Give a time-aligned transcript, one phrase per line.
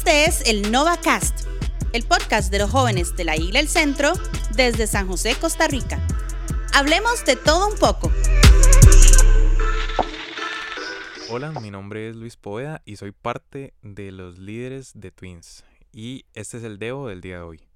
[0.00, 1.46] Este es el NovaCast,
[1.92, 4.14] el podcast de los jóvenes de la Isla El Centro
[4.56, 6.00] desde San José, Costa Rica.
[6.72, 8.10] Hablemos de todo un poco.
[11.28, 15.64] Hola, mi nombre es Luis Poeda y soy parte de los líderes de Twins.
[15.92, 17.68] Y este es el Devo del día de hoy.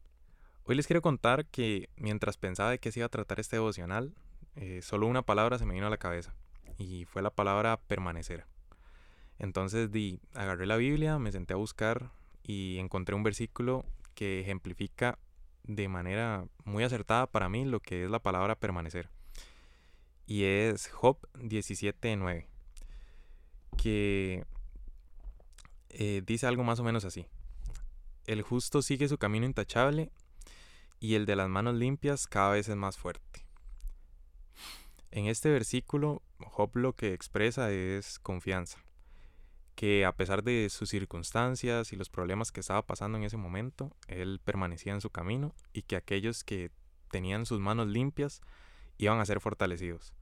[0.65, 4.15] Hoy les quiero contar que mientras pensaba de qué se iba a tratar este devocional,
[4.57, 6.35] eh, solo una palabra se me vino a la cabeza
[6.79, 8.47] y fue la palabra permanecer.
[9.39, 12.11] Entonces di, agarré la Biblia, me senté a buscar
[12.43, 13.85] y encontré un versículo
[14.15, 15.19] que ejemplifica
[15.65, 19.09] de manera muy acertada para mí lo que es la palabra permanecer.
[20.27, 22.47] Y es Job 17.9,
[23.77, 24.45] que
[25.91, 27.27] eh, dice algo más o menos así.
[28.27, 30.11] El justo sigue su camino intachable
[31.01, 33.45] y el de las manos limpias cada vez es más fuerte.
[35.11, 38.84] En este versículo, Job lo que expresa es confianza,
[39.75, 43.91] que a pesar de sus circunstancias y los problemas que estaba pasando en ese momento,
[44.07, 46.71] él permanecía en su camino y que aquellos que
[47.11, 48.41] tenían sus manos limpias
[48.99, 50.13] iban a ser fortalecidos.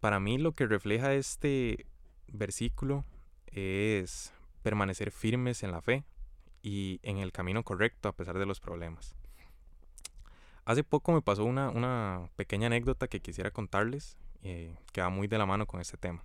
[0.00, 1.86] Para mí lo que refleja este
[2.28, 3.04] versículo
[3.46, 6.04] es permanecer firmes en la fe
[6.62, 9.16] y en el camino correcto a pesar de los problemas.
[10.64, 15.38] Hace poco me pasó una, pequeña anécdota que quisiera contarles, eh, que va muy de
[15.38, 16.22] la mano con este tema.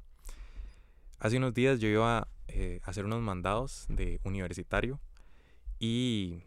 [1.24, 5.00] Hace unos días yo iba eh, a hacer unos mandados de universitario
[5.80, 6.44] y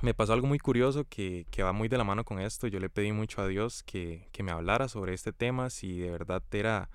[0.00, 2.68] me pasó algo muy curioso que, va muy de la mano con esto.
[2.68, 6.40] Yo le pedí mucho a Dios que, me hablara sobre este tema, si de verdad
[6.52, 6.88] era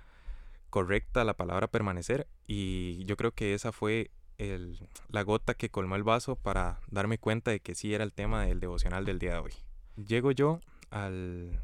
[0.69, 4.09] correcta la palabra permanecer y yo creo que esa fue
[5.09, 8.45] la gota que colmó el vaso para darme cuenta de que sí era el tema
[8.45, 9.53] del devocional del día de hoy.
[9.97, 11.59] Llego yo al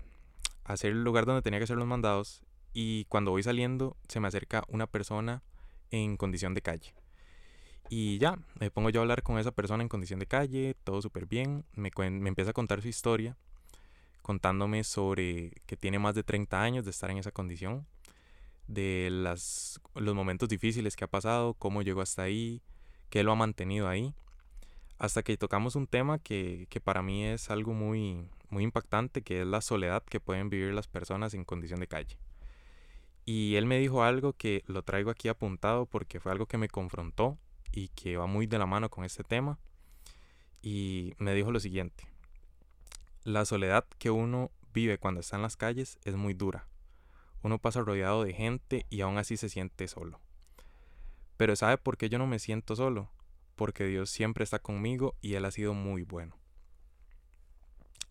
[0.66, 2.42] hacer el lugar donde tenía que hacer los mandados
[2.74, 5.44] y cuando voy saliendo se me acerca una persona
[5.90, 6.94] en condición de calle.
[7.90, 11.02] Y ya, me pongo yo a hablar con esa persona en condición de calle, todo
[11.02, 13.36] súper bien, me, me empieza a contar su historia,
[14.22, 17.86] contándome sobre que tiene más de 30 años de estar en esa condición,
[18.68, 22.62] de las, los momentos difíciles que ha pasado, cómo llegó hasta ahí,
[23.10, 24.14] qué lo ha mantenido ahí
[25.02, 29.48] hasta que tocamos un tema que, para mí es algo muy, muy impactante, que es
[29.48, 32.20] la soledad que pueden vivir las personas en condición de calle.
[33.32, 36.68] Y él me dijo algo que lo traigo aquí apuntado porque fue algo que me
[36.68, 37.38] confrontó
[37.72, 39.58] y que va muy de la mano con este tema.
[40.62, 42.08] Y me dijo lo siguiente,
[43.24, 46.68] la soledad que uno vive cuando está en las calles es muy dura.
[47.42, 50.20] Uno pasa rodeado de gente y aún así se siente solo.
[51.38, 53.10] Pero ¿sabe por qué yo no me siento solo?
[53.62, 56.36] porque Dios siempre está conmigo y Él ha sido muy bueno.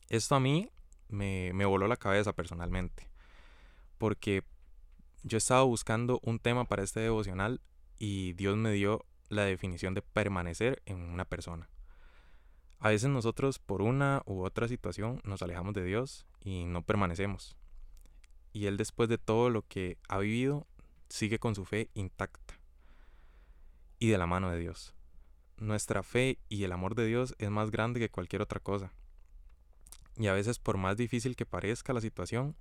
[0.08, 0.70] Esto a mí
[1.08, 3.08] me, voló la cabeza personalmente,
[3.98, 4.44] porque
[5.22, 7.60] yo estaba buscando un tema para este devocional
[7.98, 11.69] y Dios me dio la definición de permanecer en una persona.
[12.78, 17.56] A veces nosotros por una u otra situación nos alejamos de Dios y no permanecemos.
[18.53, 20.66] Y Él después de todo lo que ha vivido
[21.08, 22.58] sigue con su fe intacta
[23.98, 24.94] y de la mano de Dios
[25.60, 28.92] nuestra fe y el amor de Dios es más grande que cualquier otra cosa.
[30.16, 32.56] Y a veces por más difícil que parezca la situación,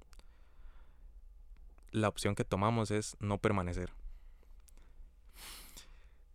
[1.92, 3.92] la opción que tomamos es no permanecer.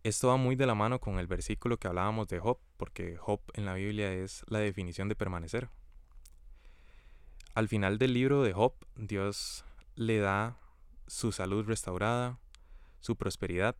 [0.03, 3.41] Esto va muy de la mano con el versículo que hablábamos de Job, porque Job
[3.53, 5.69] en la Biblia es la definición de permanecer.
[7.55, 10.59] Al final del libro de Job, Dios le da
[11.07, 12.37] su salud restaurada,
[12.99, 13.75] su prosperidad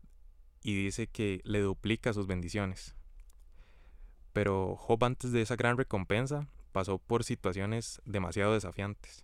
[0.63, 2.95] y dice que le duplica sus bendiciones.
[4.33, 9.23] Pero Job antes de esa gran recompensa pasó por situaciones demasiado desafiantes.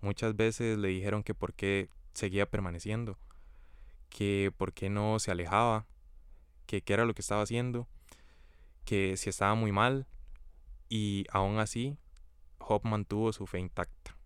[0.00, 3.18] Muchas veces le dijeron que por qué seguía permaneciendo,
[4.08, 5.86] que por qué no se alejaba,
[6.66, 7.86] que qué era lo que estaba haciendo,
[8.84, 10.06] que si estaba muy mal,
[10.88, 11.96] y aún así
[12.58, 14.16] Job mantuvo su fe intacta.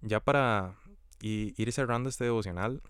[0.00, 0.76] Ya para
[1.20, 2.82] ir cerrando este devocional,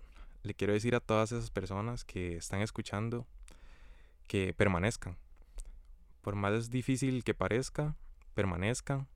[0.42, 3.26] le quiero decir a todas esas personas que están escuchando
[4.26, 5.16] que permanezcan.
[6.22, 7.96] Por más difícil que parezca,
[8.34, 9.08] permanezcan.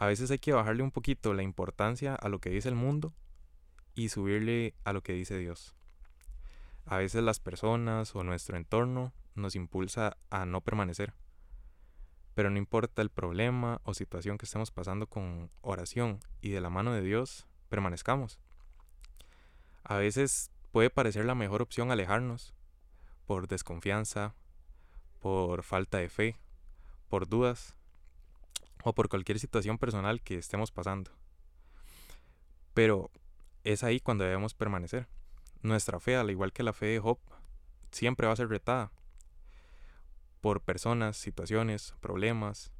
[0.00, 3.12] A veces hay que bajarle un poquito la importancia a lo que dice el mundo
[3.94, 5.74] y subirle a lo que dice Dios.
[6.86, 11.12] A veces las personas o nuestro entorno nos impulsa a no permanecer.
[12.34, 16.70] Pero no importa el problema o situación que estemos pasando con oración y de la
[16.70, 18.38] mano de Dios, permanezcamos.
[19.84, 22.54] A veces puede parecer la mejor opción alejarnos
[23.26, 24.34] por desconfianza,
[25.20, 26.38] por falta de fe,
[27.10, 27.76] por dudas
[28.84, 31.10] o por cualquier situación personal que estemos pasando.
[32.74, 33.10] Pero
[33.64, 35.08] es ahí cuando debemos permanecer.
[35.62, 37.18] Nuestra fe, al igual que la fe de Job,
[37.90, 38.92] siempre va a ser retada
[40.40, 42.72] por personas, situaciones, problemas,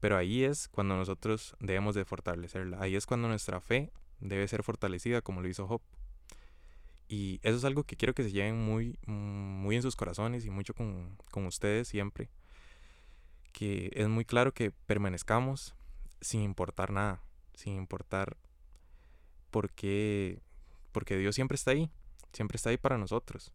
[0.00, 4.62] pero ahí es cuando nosotros debemos de fortalecerla, ahí es cuando nuestra fe debe ser
[4.62, 5.82] fortalecida como lo hizo Job.
[7.08, 10.50] Y eso es algo que quiero que se lleven muy, muy en sus corazones y
[10.50, 12.30] mucho con, con ustedes siempre,
[13.54, 15.74] que es muy claro que permanezcamos
[16.20, 17.22] sin importar nada,
[17.54, 18.36] sin importar
[19.50, 20.42] por qué,
[20.90, 21.88] porque Dios siempre está ahí,
[22.32, 23.52] siempre está ahí para nosotros,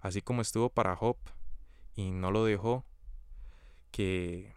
[0.00, 1.16] así como estuvo para Job
[1.96, 2.84] y no lo dejó
[3.90, 4.54] que,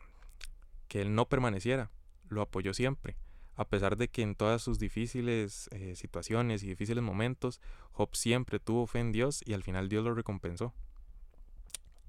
[0.88, 1.90] que él no permaneciera,
[2.30, 3.18] lo apoyó siempre,
[3.56, 7.60] a pesar de que en todas sus difíciles eh, situaciones y difíciles momentos,
[7.94, 10.72] Job siempre tuvo fe en Dios y al final Dios lo recompensó.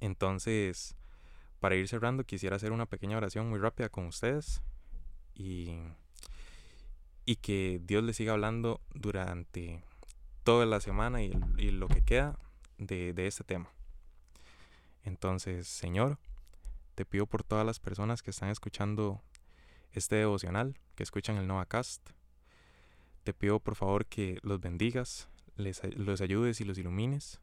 [0.00, 0.96] Entonces,
[1.64, 4.60] para ir cerrando, quisiera hacer una pequeña oración muy rápida con ustedes
[5.34, 5.78] y,
[7.24, 9.82] y que Dios les siga hablando durante
[10.42, 12.38] toda la semana y, y lo que queda
[12.76, 13.70] de, de este tema.
[15.04, 16.18] Entonces, Señor,
[16.96, 19.22] te pido por todas las personas que están escuchando
[19.92, 22.10] este devocional, que escuchan el Novacast.
[23.22, 27.40] Te pido por favor que los bendigas, les, los ayudes y los ilumines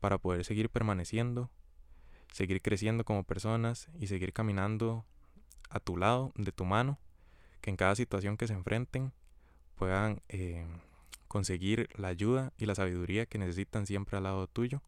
[0.00, 1.50] para poder seguir permaneciendo,
[2.36, 5.06] seguir creciendo como personas y seguir caminando
[5.70, 6.98] a tu lado, de tu mano,
[7.62, 9.14] que en cada situación que se enfrenten
[9.74, 10.66] puedan eh,
[11.28, 14.82] conseguir la ayuda y la sabiduría que necesitan siempre al lado tuyo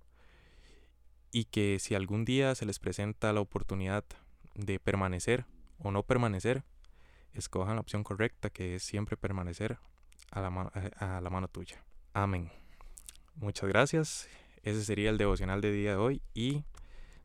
[1.33, 4.05] y que si algún día se les presenta la oportunidad
[4.55, 5.47] de permanecer
[5.79, 6.65] o no permanecer,
[7.33, 9.79] escojan la opción correcta que es siempre permanecer
[10.31, 10.49] a la,
[10.99, 11.83] a la mano tuya.
[12.13, 12.51] Amén.
[13.37, 14.29] Muchas gracias.
[14.65, 16.65] Ese sería el devocional de día de hoy y